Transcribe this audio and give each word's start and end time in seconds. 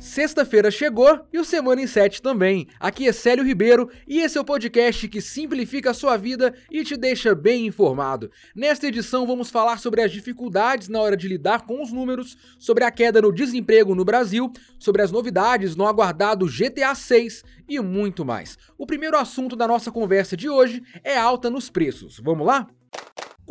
Sexta-feira 0.00 0.70
chegou 0.70 1.26
e 1.30 1.38
o 1.38 1.44
Semana 1.44 1.82
em 1.82 1.86
7 1.86 2.22
também. 2.22 2.66
Aqui 2.80 3.06
é 3.06 3.12
Célio 3.12 3.44
Ribeiro 3.44 3.90
e 4.08 4.20
esse 4.20 4.38
é 4.38 4.40
o 4.40 4.44
podcast 4.44 5.06
que 5.06 5.20
simplifica 5.20 5.90
a 5.90 5.94
sua 5.94 6.16
vida 6.16 6.54
e 6.70 6.82
te 6.82 6.96
deixa 6.96 7.34
bem 7.34 7.66
informado. 7.66 8.30
Nesta 8.56 8.86
edição 8.86 9.26
vamos 9.26 9.50
falar 9.50 9.78
sobre 9.78 10.00
as 10.00 10.10
dificuldades 10.10 10.88
na 10.88 10.98
hora 11.00 11.18
de 11.18 11.28
lidar 11.28 11.66
com 11.66 11.82
os 11.82 11.92
números, 11.92 12.34
sobre 12.58 12.82
a 12.82 12.90
queda 12.90 13.20
no 13.20 13.30
desemprego 13.30 13.94
no 13.94 14.02
Brasil, 14.02 14.50
sobre 14.78 15.02
as 15.02 15.12
novidades 15.12 15.76
no 15.76 15.86
aguardado 15.86 16.46
GTA 16.46 16.94
6 16.94 17.44
e 17.68 17.78
muito 17.78 18.24
mais. 18.24 18.56
O 18.78 18.86
primeiro 18.86 19.18
assunto 19.18 19.54
da 19.54 19.68
nossa 19.68 19.92
conversa 19.92 20.34
de 20.34 20.48
hoje 20.48 20.82
é 21.04 21.18
alta 21.18 21.50
nos 21.50 21.68
preços. 21.68 22.18
Vamos 22.24 22.46
lá? 22.46 22.66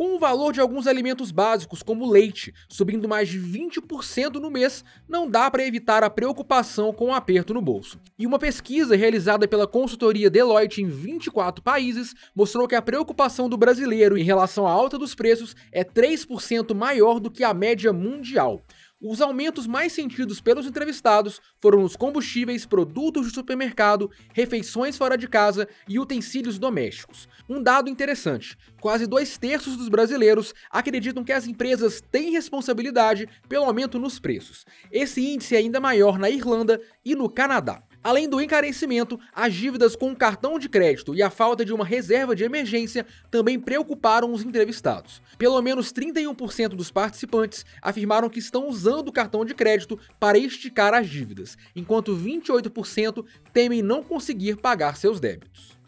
Com 0.00 0.16
o 0.16 0.18
valor 0.18 0.54
de 0.54 0.62
alguns 0.62 0.86
alimentos 0.86 1.30
básicos, 1.30 1.82
como 1.82 2.10
leite, 2.10 2.54
subindo 2.70 3.06
mais 3.06 3.28
de 3.28 3.38
20% 3.38 4.36
no 4.36 4.50
mês, 4.50 4.82
não 5.06 5.28
dá 5.28 5.50
para 5.50 5.66
evitar 5.66 6.02
a 6.02 6.08
preocupação 6.08 6.90
com 6.90 7.04
o 7.04 7.08
um 7.08 7.14
aperto 7.14 7.52
no 7.52 7.60
bolso. 7.60 8.00
E 8.18 8.26
uma 8.26 8.38
pesquisa 8.38 8.96
realizada 8.96 9.46
pela 9.46 9.66
consultoria 9.66 10.30
Deloitte 10.30 10.80
em 10.80 10.88
24 10.88 11.62
países 11.62 12.14
mostrou 12.34 12.66
que 12.66 12.74
a 12.74 12.80
preocupação 12.80 13.46
do 13.46 13.58
brasileiro 13.58 14.16
em 14.16 14.22
relação 14.22 14.66
à 14.66 14.70
alta 14.70 14.96
dos 14.96 15.14
preços 15.14 15.54
é 15.70 15.84
3% 15.84 16.74
maior 16.74 17.20
do 17.20 17.30
que 17.30 17.44
a 17.44 17.52
média 17.52 17.92
mundial. 17.92 18.62
Os 19.02 19.22
aumentos 19.22 19.66
mais 19.66 19.94
sentidos 19.94 20.42
pelos 20.42 20.66
entrevistados 20.66 21.40
foram 21.58 21.82
os 21.82 21.96
combustíveis, 21.96 22.66
produtos 22.66 23.28
de 23.28 23.32
supermercado, 23.32 24.10
refeições 24.34 24.98
fora 24.98 25.16
de 25.16 25.26
casa 25.26 25.66
e 25.88 25.98
utensílios 25.98 26.58
domésticos. 26.58 27.26
Um 27.48 27.62
dado 27.62 27.88
interessante: 27.88 28.58
quase 28.78 29.06
dois 29.06 29.38
terços 29.38 29.74
dos 29.74 29.88
brasileiros 29.88 30.52
acreditam 30.70 31.24
que 31.24 31.32
as 31.32 31.46
empresas 31.46 32.02
têm 32.12 32.32
responsabilidade 32.32 33.26
pelo 33.48 33.64
aumento 33.64 33.98
nos 33.98 34.20
preços. 34.20 34.66
Esse 34.92 35.26
índice 35.26 35.54
é 35.56 35.58
ainda 35.60 35.80
maior 35.80 36.18
na 36.18 36.28
Irlanda 36.28 36.78
e 37.02 37.14
no 37.14 37.30
Canadá. 37.30 37.82
Além 38.02 38.26
do 38.26 38.40
encarecimento, 38.40 39.20
as 39.30 39.52
dívidas 39.52 39.94
com 39.94 40.10
o 40.10 40.16
cartão 40.16 40.58
de 40.58 40.70
crédito 40.70 41.14
e 41.14 41.22
a 41.22 41.28
falta 41.28 41.66
de 41.66 41.72
uma 41.72 41.84
reserva 41.84 42.34
de 42.34 42.42
emergência 42.42 43.04
também 43.30 43.60
preocuparam 43.60 44.32
os 44.32 44.42
entrevistados. 44.42 45.20
Pelo 45.36 45.60
menos 45.60 45.92
31% 45.92 46.68
dos 46.68 46.90
participantes 46.90 47.66
afirmaram 47.82 48.30
que 48.30 48.38
estão 48.38 48.68
usando 48.68 49.08
o 49.08 49.12
cartão 49.12 49.44
de 49.44 49.54
crédito 49.54 49.98
para 50.18 50.38
esticar 50.38 50.94
as 50.94 51.10
dívidas, 51.10 51.58
enquanto 51.76 52.16
28% 52.16 53.22
temem 53.52 53.82
não 53.82 54.02
conseguir 54.02 54.56
pagar 54.56 54.96
seus 54.96 55.20
débitos. 55.20 55.79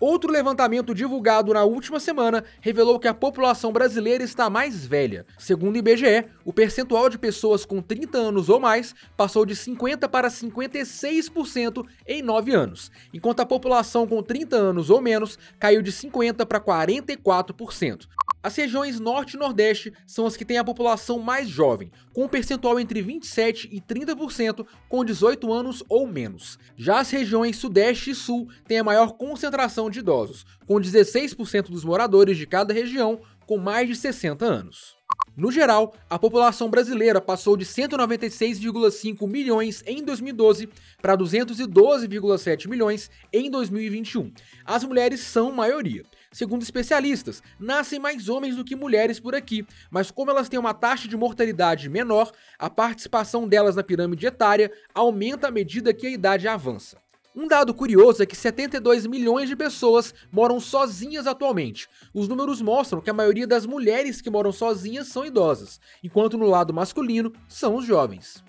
Outro 0.00 0.32
levantamento 0.32 0.94
divulgado 0.94 1.52
na 1.52 1.62
última 1.62 2.00
semana 2.00 2.42
revelou 2.62 2.98
que 2.98 3.06
a 3.06 3.12
população 3.12 3.70
brasileira 3.70 4.24
está 4.24 4.48
mais 4.48 4.86
velha. 4.86 5.26
Segundo 5.38 5.74
o 5.74 5.78
IBGE, 5.78 6.24
o 6.42 6.54
percentual 6.54 7.10
de 7.10 7.18
pessoas 7.18 7.66
com 7.66 7.82
30 7.82 8.16
anos 8.16 8.48
ou 8.48 8.58
mais 8.58 8.94
passou 9.14 9.44
de 9.44 9.54
50% 9.54 10.08
para 10.08 10.28
56% 10.28 11.86
em 12.06 12.22
9 12.22 12.54
anos, 12.54 12.90
enquanto 13.12 13.40
a 13.40 13.46
população 13.46 14.06
com 14.06 14.22
30 14.22 14.56
anos 14.56 14.88
ou 14.88 15.02
menos 15.02 15.38
caiu 15.58 15.82
de 15.82 15.92
50% 15.92 16.46
para 16.46 16.58
44%. 16.58 18.06
As 18.42 18.56
regiões 18.56 18.98
Norte 18.98 19.34
e 19.34 19.38
Nordeste 19.38 19.92
são 20.06 20.24
as 20.24 20.36
que 20.36 20.44
têm 20.44 20.56
a 20.56 20.64
população 20.64 21.18
mais 21.18 21.48
jovem, 21.48 21.90
com 22.14 22.24
um 22.24 22.28
percentual 22.28 22.80
entre 22.80 23.02
27% 23.02 23.68
e 23.70 23.80
30% 23.80 24.66
com 24.88 25.04
18 25.04 25.52
anos 25.52 25.84
ou 25.88 26.06
menos. 26.06 26.58
Já 26.76 27.00
as 27.00 27.10
regiões 27.10 27.56
Sudeste 27.56 28.10
e 28.10 28.14
Sul 28.14 28.48
têm 28.66 28.78
a 28.78 28.84
maior 28.84 29.12
concentração 29.12 29.90
de 29.90 29.98
idosos, 29.98 30.46
com 30.66 30.76
16% 30.76 31.70
dos 31.70 31.84
moradores 31.84 32.38
de 32.38 32.46
cada 32.46 32.72
região 32.72 33.20
com 33.46 33.58
mais 33.58 33.88
de 33.88 33.96
60 33.96 34.44
anos. 34.44 35.00
No 35.36 35.50
geral, 35.50 35.94
a 36.08 36.18
população 36.18 36.68
brasileira 36.68 37.20
passou 37.20 37.56
de 37.56 37.64
196,5 37.64 39.26
milhões 39.28 39.82
em 39.86 40.04
2012 40.04 40.68
para 41.00 41.16
212,7 41.16 42.68
milhões 42.68 43.10
em 43.32 43.50
2021. 43.50 44.32
As 44.64 44.84
mulheres 44.84 45.20
são 45.20 45.52
maioria. 45.52 46.04
Segundo 46.32 46.62
especialistas, 46.62 47.42
nascem 47.58 47.98
mais 47.98 48.28
homens 48.28 48.54
do 48.54 48.64
que 48.64 48.76
mulheres 48.76 49.18
por 49.18 49.34
aqui, 49.34 49.66
mas 49.90 50.12
como 50.12 50.30
elas 50.30 50.48
têm 50.48 50.60
uma 50.60 50.72
taxa 50.72 51.08
de 51.08 51.16
mortalidade 51.16 51.88
menor, 51.88 52.30
a 52.56 52.70
participação 52.70 53.48
delas 53.48 53.74
na 53.74 53.82
pirâmide 53.82 54.26
etária 54.26 54.70
aumenta 54.94 55.48
à 55.48 55.50
medida 55.50 55.92
que 55.92 56.06
a 56.06 56.10
idade 56.10 56.46
avança. 56.46 56.98
Um 57.34 57.48
dado 57.48 57.74
curioso 57.74 58.22
é 58.22 58.26
que 58.26 58.36
72 58.36 59.06
milhões 59.06 59.48
de 59.48 59.56
pessoas 59.56 60.14
moram 60.30 60.60
sozinhas 60.60 61.26
atualmente. 61.26 61.88
Os 62.14 62.28
números 62.28 62.62
mostram 62.62 63.00
que 63.00 63.10
a 63.10 63.14
maioria 63.14 63.46
das 63.46 63.66
mulheres 63.66 64.20
que 64.20 64.30
moram 64.30 64.52
sozinhas 64.52 65.08
são 65.08 65.24
idosas, 65.24 65.80
enquanto 66.02 66.38
no 66.38 66.46
lado 66.46 66.72
masculino 66.72 67.32
são 67.48 67.74
os 67.74 67.84
jovens. 67.84 68.44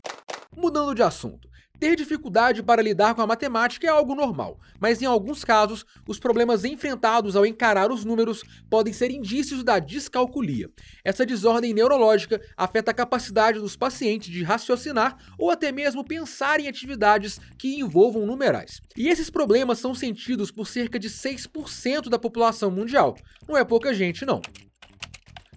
Mudando 0.55 0.93
de 0.93 1.01
assunto, 1.01 1.47
ter 1.81 1.95
dificuldade 1.95 2.61
para 2.61 2.79
lidar 2.79 3.15
com 3.15 3.23
a 3.23 3.27
matemática 3.27 3.87
é 3.87 3.89
algo 3.89 4.13
normal, 4.13 4.59
mas 4.79 5.01
em 5.01 5.05
alguns 5.07 5.43
casos, 5.43 5.83
os 6.07 6.19
problemas 6.19 6.63
enfrentados 6.63 7.35
ao 7.35 7.43
encarar 7.43 7.91
os 7.91 8.05
números 8.05 8.43
podem 8.69 8.93
ser 8.93 9.09
indícios 9.09 9.63
da 9.63 9.79
descalculia. 9.79 10.69
Essa 11.03 11.25
desordem 11.25 11.73
neurológica 11.73 12.39
afeta 12.55 12.91
a 12.91 12.93
capacidade 12.93 13.59
dos 13.59 13.75
pacientes 13.75 14.29
de 14.29 14.43
raciocinar 14.43 15.17
ou 15.39 15.49
até 15.49 15.71
mesmo 15.71 16.05
pensar 16.05 16.59
em 16.59 16.67
atividades 16.67 17.39
que 17.57 17.79
envolvam 17.79 18.27
numerais. 18.27 18.79
E 18.95 19.07
esses 19.07 19.31
problemas 19.31 19.79
são 19.79 19.95
sentidos 19.95 20.51
por 20.51 20.67
cerca 20.67 20.99
de 20.99 21.09
6% 21.09 22.09
da 22.09 22.19
população 22.19 22.69
mundial. 22.69 23.17
Não 23.49 23.57
é 23.57 23.65
pouca 23.65 23.91
gente, 23.91 24.23
não. 24.23 24.39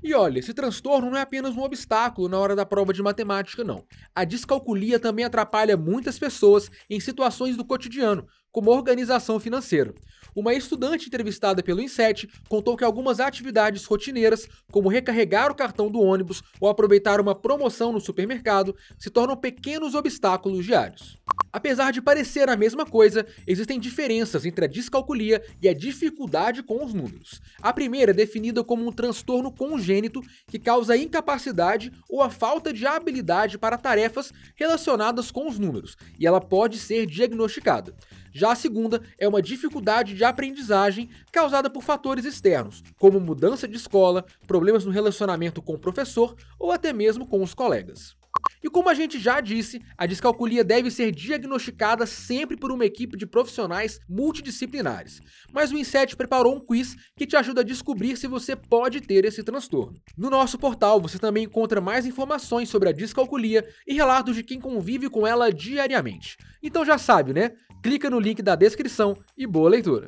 E 0.05 0.13
olha, 0.13 0.39
esse 0.39 0.53
transtorno 0.53 1.11
não 1.11 1.17
é 1.17 1.23
apenas 1.23 1.57
um 1.57 1.63
obstáculo 1.63 2.29
na 2.29 2.39
hora 2.39 2.55
da 2.55 2.67
prova 2.67 2.93
de 2.93 3.03
matemática, 3.03 3.65
não. 3.65 3.87
A 4.15 4.23
descalculia 4.23 4.99
também 4.99 5.25
atrapalha 5.25 5.79
muitas 5.79 6.19
pessoas 6.19 6.71
em 6.91 7.01
situações 7.01 7.57
do 7.57 7.65
cotidiano, 7.65 8.27
como 8.53 8.71
organização 8.71 9.41
financeira. 9.41 9.95
Uma 10.37 10.53
estudante 10.53 11.07
entrevistada 11.07 11.63
pelo 11.63 11.81
Inset 11.81 12.29
contou 12.51 12.77
que 12.77 12.85
algumas 12.85 13.19
atividades 13.19 13.87
rotineiras, 13.87 14.47
como 14.71 14.91
recarregar 14.91 15.51
o 15.51 15.55
cartão 15.55 15.91
do 15.91 16.03
ônibus 16.03 16.43
ou 16.61 16.69
aproveitar 16.69 17.19
uma 17.19 17.35
promoção 17.35 17.91
no 17.91 18.01
supermercado, 18.01 18.77
se 18.99 19.09
tornam 19.09 19.35
pequenos 19.35 19.95
obstáculos 19.95 20.67
diários. 20.67 21.17
Apesar 21.55 21.93
de 21.93 22.03
parecer 22.03 22.49
a 22.49 22.57
mesma 22.57 22.85
coisa, 22.85 23.25
existem 23.47 23.79
diferenças 23.79 24.45
entre 24.45 24.65
a 24.65 24.69
descalculia 24.69 25.41
e 25.63 25.69
a 25.69 25.73
dificuldade 25.73 26.65
com 26.65 26.85
os 26.85 26.93
números. 26.93 27.41
A 27.63 27.73
primeira 27.73 28.11
é 28.11 28.13
definida 28.13 28.65
como 28.65 28.85
um 28.85 28.91
transtorno 28.91 29.53
congênito 29.53 30.21
que 30.49 30.59
causa 30.59 30.97
incapacidade 30.97 31.93
ou 32.11 32.23
a 32.23 32.29
falta 32.29 32.73
de 32.73 32.85
habilidade 32.85 33.57
para 33.57 33.79
tarefas 33.79 34.33
relacionadas 34.57 35.31
com 35.31 35.49
os 35.49 35.57
números, 35.57 35.97
e 36.19 36.27
ela 36.27 36.41
pode 36.41 36.77
ser 36.77 37.07
diagnosticada. 37.07 37.95
Já 38.33 38.51
a 38.51 38.57
segunda 38.57 39.01
é 39.17 39.29
uma 39.29 39.41
dificuldade 39.41 40.13
de 40.13 40.25
aprendizagem 40.25 41.09
causada 41.31 41.71
por 41.71 41.85
fatores 41.85 42.25
externos, 42.25 42.83
como 42.99 43.21
mudança 43.21 43.69
de 43.69 43.77
escola, 43.77 44.25
problemas 44.45 44.85
no 44.85 44.91
relacionamento 44.91 45.63
com 45.63 45.75
o 45.75 45.79
professor 45.79 46.35
ou 46.59 46.73
até 46.73 46.93
mesmo 46.93 47.29
com 47.29 47.41
os 47.45 47.55
colegas. 47.55 48.17
E 48.63 48.69
como 48.69 48.89
a 48.89 48.95
gente 48.95 49.19
já 49.19 49.41
disse, 49.41 49.81
a 49.97 50.07
descalculia 50.07 50.65
deve 50.65 50.91
ser 50.91 51.11
diagnosticada 51.11 52.07
sempre 52.07 52.57
por 52.57 52.73
uma 52.73 52.85
equipe 52.85 53.17
de 53.17 53.27
profissionais 53.27 54.01
multidisciplinares. 54.09 55.21
Mas 55.53 55.71
o 55.71 55.77
Inset 55.77 56.17
preparou 56.17 56.57
um 56.57 56.61
quiz 56.61 56.97
que 57.17 57.27
te 57.27 57.37
ajuda 57.37 57.61
a 57.61 57.65
descobrir 57.65 58.17
se 58.17 58.27
você 58.27 58.57
pode 58.57 59.01
ter 59.01 59.25
esse 59.25 59.43
transtorno. 59.43 60.01
No 60.17 60.31
nosso 60.31 60.59
portal 60.59 61.01
você 61.01 61.19
também 61.19 61.45
encontra 61.45 61.81
mais 61.81 62.07
informações 62.07 62.69
sobre 62.69 62.89
a 62.89 62.93
descalculia 62.93 63.65
e 63.87 63.95
relatos 63.95 64.35
de 64.35 64.43
quem 64.43 64.61
convive 64.61 65.11
com 65.11 65.27
ela 65.27 65.53
diariamente. 65.53 66.37
Então 66.63 66.85
já 66.85 66.97
sabe, 66.97 67.33
né? 67.33 67.53
Clica 67.83 68.09
no 68.09 68.19
link 68.19 68.41
da 68.41 68.55
descrição 68.55 69.15
e 69.37 69.47
boa 69.47 69.69
leitura. 69.69 70.07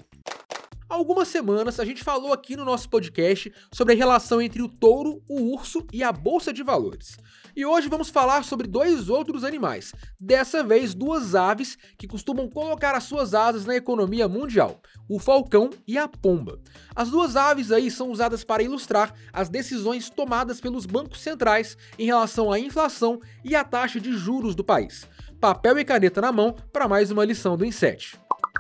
Há 0.89 0.95
algumas 0.95 1.27
semanas 1.27 1.81
a 1.81 1.85
gente 1.85 2.05
falou 2.05 2.33
aqui 2.33 2.55
no 2.55 2.65
nosso 2.65 2.89
podcast 2.89 3.53
sobre 3.73 3.95
a 3.95 3.97
relação 3.97 4.41
entre 4.41 4.63
o 4.63 4.69
touro, 4.69 5.21
o 5.29 5.53
urso 5.53 5.85
e 5.93 6.01
a 6.01 6.13
bolsa 6.13 6.53
de 6.53 6.63
valores. 6.63 7.19
E 7.57 7.67
hoje 7.67 7.89
vamos 7.89 8.09
falar 8.09 8.45
sobre 8.45 8.69
dois 8.69 9.09
outros 9.09 9.43
animais, 9.43 9.93
dessa 10.21 10.63
vez 10.63 10.95
duas 10.95 11.35
aves 11.35 11.77
que 11.99 12.07
costumam 12.07 12.49
colocar 12.49 12.95
as 12.95 13.03
suas 13.03 13.35
asas 13.35 13.67
na 13.67 13.75
economia 13.75 14.29
mundial, 14.29 14.81
o 15.09 15.19
falcão 15.19 15.71
e 15.89 15.99
a 15.99 16.07
pomba. 16.07 16.61
As 16.95 17.11
duas 17.11 17.35
aves 17.35 17.73
aí 17.73 17.91
são 17.91 18.13
usadas 18.13 18.45
para 18.45 18.63
ilustrar 18.63 19.13
as 19.33 19.49
decisões 19.49 20.09
tomadas 20.09 20.61
pelos 20.61 20.87
bancos 20.87 21.21
centrais 21.21 21.77
em 21.99 22.07
relação 22.07 22.53
à 22.53 22.61
inflação 22.61 23.19
e 23.45 23.57
à 23.57 23.65
taxa 23.65 24.01
de 24.01 24.13
juros 24.13 24.55
do 24.55 24.63
país. 24.63 25.09
Papel 25.41 25.81
e 25.81 25.85
caneta 25.85 26.21
na 26.21 26.31
mão 26.31 26.55
para 26.73 26.87
mais 26.87 27.11
uma 27.11 27.25
lição 27.25 27.57
do 27.57 27.65
Inset. 27.65 28.17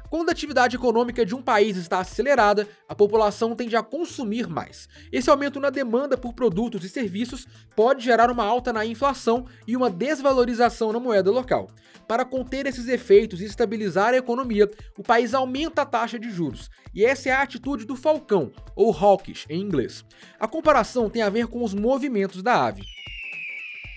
Quando 0.08 0.28
a 0.28 0.32
atividade 0.32 0.76
econômica 0.76 1.26
de 1.26 1.34
um 1.34 1.42
país 1.42 1.76
está 1.76 2.00
acelerada, 2.00 2.68
a 2.88 2.94
população 2.94 3.56
tende 3.56 3.76
a 3.76 3.82
consumir 3.82 4.48
mais. 4.48 4.88
Esse 5.10 5.28
aumento 5.28 5.58
na 5.58 5.70
demanda 5.70 6.16
por 6.16 6.32
produtos 6.32 6.84
e 6.84 6.88
serviços 6.88 7.46
pode 7.74 8.04
gerar 8.04 8.30
uma 8.30 8.44
alta 8.44 8.72
na 8.72 8.86
inflação 8.86 9.46
e 9.66 9.76
uma 9.76 9.90
desvalorização 9.90 10.92
na 10.92 11.00
moeda 11.00 11.30
local. 11.30 11.68
Para 12.06 12.24
conter 12.24 12.66
esses 12.66 12.86
efeitos 12.86 13.40
e 13.40 13.44
estabilizar 13.44 14.14
a 14.14 14.18
economia, 14.18 14.70
o 14.96 15.02
país 15.02 15.34
aumenta 15.34 15.82
a 15.82 15.86
taxa 15.86 16.18
de 16.18 16.30
juros. 16.30 16.70
E 16.94 17.04
essa 17.04 17.28
é 17.28 17.32
a 17.32 17.42
atitude 17.42 17.84
do 17.84 17.96
falcão, 17.96 18.52
ou 18.74 18.96
hawkish 18.96 19.46
em 19.50 19.60
inglês. 19.60 20.04
A 20.38 20.46
comparação 20.46 21.10
tem 21.10 21.22
a 21.22 21.30
ver 21.30 21.48
com 21.48 21.64
os 21.64 21.74
movimentos 21.74 22.42
da 22.42 22.64
ave. 22.64 22.95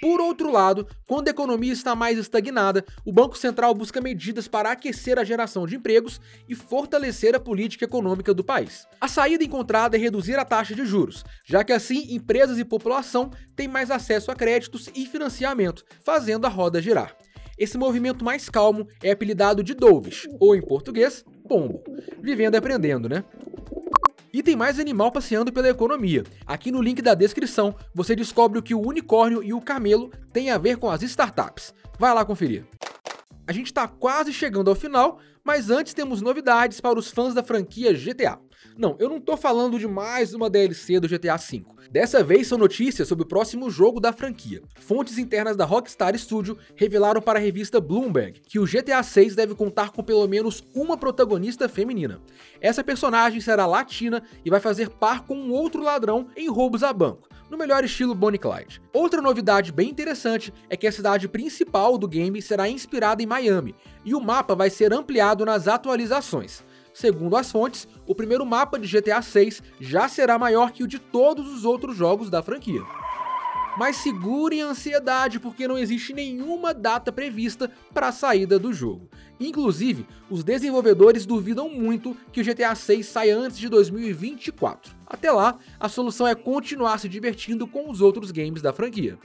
Por 0.01 0.21
outro 0.21 0.49
lado, 0.51 0.87
quando 1.05 1.27
a 1.27 1.31
economia 1.31 1.73
está 1.73 1.93
mais 1.93 2.17
estagnada, 2.17 2.85
o 3.05 3.11
Banco 3.11 3.37
Central 3.37 3.73
busca 3.73 3.99
medidas 3.99 4.47
para 4.47 4.71
aquecer 4.71 5.19
a 5.19 5.25
geração 5.25 5.67
de 5.67 5.75
empregos 5.75 6.21
e 6.47 6.55
fortalecer 6.55 7.35
a 7.35 7.39
política 7.39 7.83
econômica 7.83 8.33
do 8.33 8.43
país. 8.43 8.87
A 9.01 9.09
saída 9.09 9.43
encontrada 9.43 9.97
é 9.97 9.99
reduzir 9.99 10.39
a 10.39 10.45
taxa 10.45 10.73
de 10.73 10.85
juros, 10.85 11.23
já 11.45 11.63
que 11.63 11.73
assim 11.73 12.13
empresas 12.13 12.57
e 12.57 12.63
população 12.63 13.29
têm 13.55 13.67
mais 13.67 13.91
acesso 13.91 14.31
a 14.31 14.35
créditos 14.35 14.89
e 14.95 15.05
financiamento, 15.05 15.83
fazendo 16.01 16.45
a 16.45 16.49
roda 16.49 16.81
girar. 16.81 17.15
Esse 17.57 17.77
movimento 17.77 18.23
mais 18.23 18.49
calmo 18.49 18.87
é 19.03 19.11
apelidado 19.11 19.61
de 19.61 19.73
dovish, 19.73 20.29
ou 20.39 20.55
em 20.55 20.61
português, 20.61 21.25
pombo. 21.45 21.83
Vivendo 22.21 22.53
e 22.53 22.57
aprendendo, 22.57 23.09
né? 23.09 23.25
E 24.33 24.43
tem 24.43 24.55
mais 24.55 24.79
animal 24.79 25.11
passeando 25.11 25.51
pela 25.51 25.69
economia. 25.69 26.23
Aqui 26.45 26.71
no 26.71 26.81
link 26.81 27.01
da 27.01 27.13
descrição 27.13 27.75
você 27.93 28.15
descobre 28.15 28.59
o 28.59 28.63
que 28.63 28.75
o 28.75 28.81
unicórnio 28.81 29.43
e 29.43 29.53
o 29.53 29.61
camelo 29.61 30.11
têm 30.31 30.51
a 30.51 30.57
ver 30.57 30.77
com 30.77 30.89
as 30.89 31.01
startups. 31.01 31.73
Vai 31.97 32.13
lá 32.13 32.23
conferir. 32.23 32.65
A 33.49 33.51
gente 33.51 33.65
está 33.65 33.87
quase 33.87 34.31
chegando 34.31 34.69
ao 34.69 34.75
final, 34.75 35.19
mas 35.43 35.71
antes 35.71 35.95
temos 35.95 36.21
novidades 36.21 36.79
para 36.79 36.99
os 36.99 37.09
fãs 37.09 37.33
da 37.33 37.41
franquia 37.41 37.91
GTA. 37.91 38.37
Não, 38.77 38.95
eu 38.99 39.09
não 39.09 39.19
tô 39.19 39.35
falando 39.35 39.79
de 39.79 39.87
mais 39.87 40.35
uma 40.35 40.51
DLC 40.51 40.99
do 40.99 41.07
GTA 41.07 41.35
V. 41.35 41.65
Dessa 41.89 42.23
vez 42.23 42.45
são 42.45 42.59
notícias 42.59 43.07
sobre 43.07 43.23
o 43.23 43.27
próximo 43.27 43.67
jogo 43.71 43.99
da 43.99 44.13
franquia. 44.13 44.61
Fontes 44.79 45.17
internas 45.17 45.57
da 45.57 45.65
Rockstar 45.65 46.15
Studio 46.15 46.59
revelaram 46.75 47.23
para 47.23 47.39
a 47.39 47.41
revista 47.41 47.81
Bloomberg 47.81 48.39
que 48.41 48.59
o 48.59 48.67
GTA 48.67 49.01
6 49.01 49.33
deve 49.33 49.55
contar 49.55 49.89
com 49.89 50.03
pelo 50.03 50.27
menos 50.27 50.63
uma 50.75 50.95
protagonista 50.95 51.67
feminina. 51.67 52.21
Essa 52.61 52.83
personagem 52.83 53.41
será 53.41 53.65
latina 53.65 54.21
e 54.45 54.49
vai 54.51 54.59
fazer 54.59 54.89
par 54.91 55.25
com 55.25 55.35
um 55.35 55.51
outro 55.51 55.81
ladrão 55.81 56.27
em 56.37 56.47
roubos 56.47 56.83
a 56.83 56.93
banco 56.93 57.28
no 57.49 57.57
melhor 57.57 57.83
estilo 57.83 58.13
Bonnie 58.13 58.37
Clyde. 58.37 58.81
Outra 58.93 59.21
novidade 59.21 59.71
bem 59.71 59.89
interessante 59.89 60.53
é 60.69 60.77
que 60.77 60.87
a 60.87 60.91
cidade 60.91 61.27
principal 61.27 61.97
do 61.97 62.07
game 62.07 62.41
será 62.41 62.69
inspirada 62.69 63.23
em 63.23 63.25
Miami, 63.25 63.75
e 64.05 64.13
o 64.13 64.21
mapa 64.21 64.55
vai 64.55 64.69
ser 64.69 64.93
ampliado 64.93 65.45
nas 65.45 65.67
atualizações. 65.67 66.63
Segundo 66.93 67.37
as 67.37 67.51
fontes, 67.51 67.87
o 68.05 68.13
primeiro 68.13 68.45
mapa 68.45 68.77
de 68.77 68.87
GTA 68.87 69.21
6 69.21 69.63
já 69.79 70.07
será 70.09 70.37
maior 70.37 70.71
que 70.71 70.83
o 70.83 70.87
de 70.87 70.99
todos 70.99 71.47
os 71.47 71.63
outros 71.63 71.95
jogos 71.95 72.29
da 72.29 72.43
franquia. 72.43 72.81
Mas 73.77 73.97
segurem 73.97 74.61
a 74.61 74.67
ansiedade 74.67 75.39
porque 75.39 75.67
não 75.67 75.77
existe 75.77 76.13
nenhuma 76.13 76.73
data 76.73 77.11
prevista 77.11 77.71
para 77.93 78.07
a 78.07 78.11
saída 78.11 78.57
do 78.59 78.73
jogo. 78.73 79.09
Inclusive, 79.39 80.05
os 80.29 80.43
desenvolvedores 80.43 81.25
duvidam 81.25 81.69
muito 81.69 82.15
que 82.31 82.41
o 82.41 82.43
GTA 82.43 82.75
6 82.75 83.05
saia 83.05 83.37
antes 83.37 83.57
de 83.57 83.69
2024. 83.69 84.93
Até 85.05 85.31
lá, 85.31 85.57
a 85.79 85.87
solução 85.87 86.27
é 86.27 86.35
continuar 86.35 86.97
se 86.99 87.07
divertindo 87.07 87.65
com 87.65 87.89
os 87.89 88.01
outros 88.01 88.31
games 88.31 88.61
da 88.61 88.73
franquia. 88.73 89.17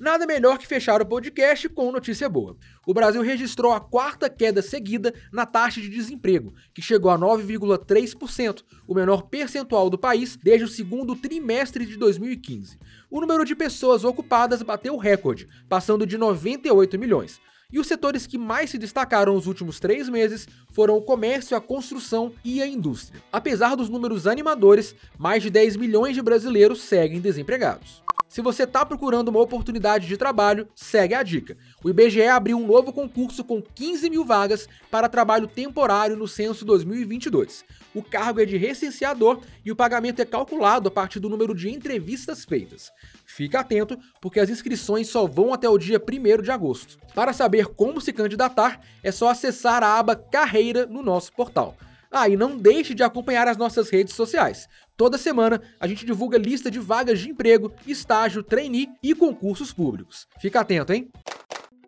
Nada 0.00 0.26
melhor 0.26 0.56
que 0.56 0.66
fechar 0.66 1.02
o 1.02 1.04
podcast 1.04 1.68
com 1.68 1.92
notícia 1.92 2.26
boa. 2.26 2.56
O 2.86 2.94
Brasil 2.94 3.20
registrou 3.20 3.70
a 3.70 3.78
quarta 3.78 4.30
queda 4.30 4.62
seguida 4.62 5.12
na 5.30 5.44
taxa 5.44 5.78
de 5.78 5.90
desemprego, 5.90 6.54
que 6.72 6.80
chegou 6.80 7.10
a 7.10 7.18
9,3%, 7.18 8.62
o 8.88 8.94
menor 8.94 9.24
percentual 9.24 9.90
do 9.90 9.98
país 9.98 10.38
desde 10.42 10.64
o 10.64 10.68
segundo 10.68 11.14
trimestre 11.14 11.84
de 11.84 11.98
2015. 11.98 12.78
O 13.10 13.20
número 13.20 13.44
de 13.44 13.54
pessoas 13.54 14.02
ocupadas 14.02 14.62
bateu 14.62 14.96
recorde, 14.96 15.46
passando 15.68 16.06
de 16.06 16.16
98 16.16 16.98
milhões. 16.98 17.38
E 17.70 17.78
os 17.78 17.86
setores 17.86 18.26
que 18.26 18.38
mais 18.38 18.70
se 18.70 18.78
destacaram 18.78 19.34
nos 19.34 19.46
últimos 19.46 19.78
três 19.78 20.08
meses 20.08 20.48
foram 20.72 20.96
o 20.96 21.02
comércio, 21.02 21.54
a 21.54 21.60
construção 21.60 22.32
e 22.42 22.62
a 22.62 22.66
indústria. 22.66 23.22
Apesar 23.30 23.74
dos 23.74 23.90
números 23.90 24.26
animadores, 24.26 24.94
mais 25.18 25.42
de 25.42 25.50
10 25.50 25.76
milhões 25.76 26.14
de 26.14 26.22
brasileiros 26.22 26.80
seguem 26.80 27.20
desempregados. 27.20 28.02
Se 28.30 28.40
você 28.40 28.62
está 28.62 28.86
procurando 28.86 29.26
uma 29.26 29.40
oportunidade 29.40 30.06
de 30.06 30.16
trabalho, 30.16 30.68
segue 30.72 31.14
a 31.14 31.22
dica. 31.24 31.56
O 31.82 31.90
IBGE 31.90 32.22
abriu 32.28 32.56
um 32.56 32.64
novo 32.64 32.92
concurso 32.92 33.42
com 33.42 33.60
15 33.60 34.08
mil 34.08 34.24
vagas 34.24 34.68
para 34.88 35.08
trabalho 35.08 35.48
temporário 35.48 36.14
no 36.16 36.28
censo 36.28 36.64
2022. 36.64 37.64
O 37.92 38.04
cargo 38.04 38.40
é 38.40 38.44
de 38.44 38.56
recenseador 38.56 39.40
e 39.64 39.72
o 39.72 39.74
pagamento 39.74 40.22
é 40.22 40.24
calculado 40.24 40.86
a 40.86 40.92
partir 40.92 41.18
do 41.18 41.28
número 41.28 41.52
de 41.52 41.70
entrevistas 41.70 42.44
feitas. 42.44 42.92
Fique 43.26 43.56
atento, 43.56 43.98
porque 44.20 44.38
as 44.38 44.48
inscrições 44.48 45.08
só 45.08 45.26
vão 45.26 45.52
até 45.52 45.68
o 45.68 45.76
dia 45.76 46.00
1 46.00 46.40
de 46.40 46.52
agosto. 46.52 47.00
Para 47.12 47.32
saber 47.32 47.66
como 47.66 48.00
se 48.00 48.12
candidatar, 48.12 48.80
é 49.02 49.10
só 49.10 49.28
acessar 49.28 49.82
a 49.82 49.98
aba 49.98 50.14
Carreira 50.14 50.86
no 50.86 51.02
nosso 51.02 51.32
portal. 51.32 51.76
Ah, 52.12 52.28
e 52.28 52.36
não 52.36 52.56
deixe 52.56 52.92
de 52.92 53.04
acompanhar 53.04 53.46
as 53.46 53.56
nossas 53.56 53.88
redes 53.88 54.14
sociais. 54.14 54.68
Toda 55.00 55.16
semana 55.16 55.62
a 55.80 55.86
gente 55.86 56.04
divulga 56.04 56.36
lista 56.36 56.70
de 56.70 56.78
vagas 56.78 57.20
de 57.20 57.30
emprego, 57.30 57.72
estágio, 57.86 58.42
trainee 58.42 58.86
e 59.02 59.14
concursos 59.14 59.72
públicos. 59.72 60.28
Fica 60.38 60.60
atento, 60.60 60.92
hein? 60.92 61.10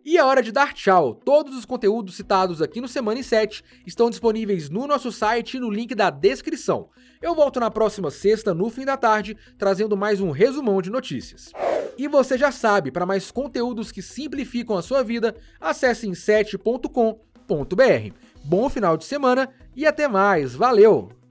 E 0.03 0.17
é 0.17 0.23
hora 0.23 0.41
de 0.41 0.51
dar 0.51 0.73
tchau. 0.73 1.13
Todos 1.13 1.55
os 1.55 1.63
conteúdos 1.63 2.15
citados 2.15 2.59
aqui 2.59 2.81
no 2.81 2.87
Semana 2.87 3.19
em 3.19 3.21
7 3.21 3.63
estão 3.85 4.09
disponíveis 4.09 4.67
no 4.67 4.87
nosso 4.87 5.11
site 5.11 5.57
e 5.57 5.59
no 5.59 5.69
link 5.69 5.93
da 5.93 6.09
descrição. 6.09 6.89
Eu 7.21 7.35
volto 7.35 7.59
na 7.59 7.69
próxima 7.69 8.09
sexta, 8.09 8.51
no 8.51 8.67
fim 8.71 8.83
da 8.83 8.97
tarde, 8.97 9.37
trazendo 9.59 9.95
mais 9.95 10.19
um 10.19 10.31
resumão 10.31 10.81
de 10.81 10.89
notícias. 10.89 11.51
E 11.95 12.07
você 12.07 12.35
já 12.35 12.51
sabe, 12.51 12.89
para 12.89 13.05
mais 13.05 13.29
conteúdos 13.29 13.91
que 13.91 14.01
simplificam 14.01 14.75
a 14.75 14.81
sua 14.81 15.03
vida, 15.03 15.35
acesse 15.61 16.07
em 16.07 16.13
7.com.br. 16.13 17.13
Bom 18.43 18.69
final 18.71 18.97
de 18.97 19.05
semana 19.05 19.53
e 19.75 19.85
até 19.85 20.07
mais. 20.07 20.55
Valeu! 20.55 21.22